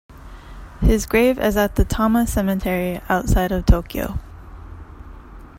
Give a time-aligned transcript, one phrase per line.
[0.79, 4.17] His grave is at the Tama Cemetery, outside of Tokyo.